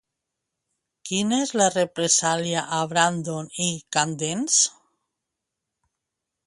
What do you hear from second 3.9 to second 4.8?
Candance?